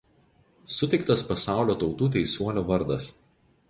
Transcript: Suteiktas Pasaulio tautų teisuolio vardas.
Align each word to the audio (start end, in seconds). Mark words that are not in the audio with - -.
Suteiktas 0.77 1.25
Pasaulio 1.33 1.79
tautų 1.85 2.11
teisuolio 2.19 2.69
vardas. 2.75 3.11